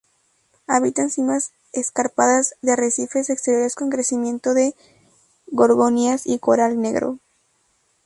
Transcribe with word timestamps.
Habitan 0.65 1.11
simas 1.11 1.51
escarpadas 1.73 2.55
de 2.63 2.71
arrecifes 2.71 3.29
exteriores, 3.29 3.75
con 3.75 3.91
crecimiento 3.91 4.55
de 4.55 4.73
gorgonias 5.45 6.25
y 6.25 6.39
coral 6.39 6.81
negro. 6.81 7.19